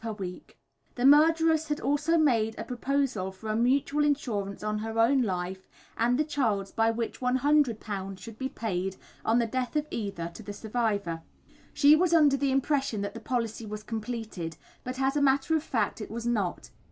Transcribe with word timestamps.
per 0.03 0.13
week. 0.13 0.57
The 0.95 1.05
murderess 1.05 1.67
had 1.67 1.79
also 1.79 2.17
made 2.17 2.57
a 2.57 2.63
proposal 2.63 3.31
for 3.31 3.49
a 3.51 3.55
mutual 3.55 4.03
insurance 4.03 4.63
on 4.63 4.79
her 4.79 4.97
own 4.97 5.21
life 5.21 5.67
and 5.95 6.17
the 6.17 6.23
child's 6.23 6.71
by 6.71 6.89
which 6.89 7.19
£100 7.19 8.17
should 8.17 8.39
be 8.39 8.49
paid, 8.49 8.95
on 9.23 9.37
the 9.37 9.45
death 9.45 9.75
of 9.75 9.85
either, 9.91 10.31
to 10.33 10.41
the 10.41 10.53
survivor. 10.53 11.21
She 11.71 11.95
was 11.95 12.15
under 12.15 12.35
the 12.35 12.49
impression 12.51 13.01
that 13.01 13.13
the 13.13 13.19
policy 13.19 13.67
was 13.67 13.83
completed, 13.83 14.57
but 14.83 14.99
as 14.99 15.15
a 15.15 15.21
matter 15.21 15.55
of 15.55 15.61
fact, 15.61 16.01
it 16.01 16.09
was 16.09 16.25
not. 16.25 16.71